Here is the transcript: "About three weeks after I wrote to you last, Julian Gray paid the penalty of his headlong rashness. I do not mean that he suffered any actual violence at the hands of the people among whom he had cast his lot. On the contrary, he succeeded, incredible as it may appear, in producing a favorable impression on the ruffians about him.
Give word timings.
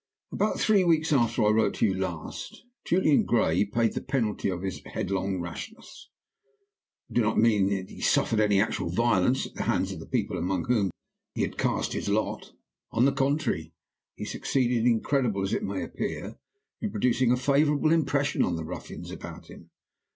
"About 0.31 0.59
three 0.59 0.83
weeks 0.83 1.13
after 1.13 1.43
I 1.43 1.51
wrote 1.51 1.75
to 1.75 1.85
you 1.85 1.93
last, 1.93 2.63
Julian 2.85 3.23
Gray 3.23 3.63
paid 3.65 3.93
the 3.93 4.01
penalty 4.01 4.49
of 4.49 4.63
his 4.63 4.81
headlong 4.83 5.39
rashness. 5.39 6.09
I 7.11 7.13
do 7.13 7.21
not 7.21 7.37
mean 7.37 7.69
that 7.69 7.91
he 7.91 8.01
suffered 8.01 8.39
any 8.39 8.59
actual 8.59 8.89
violence 8.89 9.45
at 9.45 9.53
the 9.53 9.63
hands 9.69 9.91
of 9.91 9.99
the 9.99 10.07
people 10.07 10.37
among 10.39 10.65
whom 10.65 10.89
he 11.35 11.43
had 11.43 11.55
cast 11.59 11.93
his 11.93 12.09
lot. 12.09 12.51
On 12.91 13.05
the 13.05 13.11
contrary, 13.11 13.73
he 14.15 14.25
succeeded, 14.25 14.87
incredible 14.87 15.43
as 15.43 15.53
it 15.53 15.61
may 15.61 15.83
appear, 15.83 16.39
in 16.81 16.89
producing 16.89 17.31
a 17.31 17.37
favorable 17.37 17.91
impression 17.91 18.41
on 18.41 18.55
the 18.55 18.65
ruffians 18.65 19.11
about 19.11 19.49
him. 19.51 19.69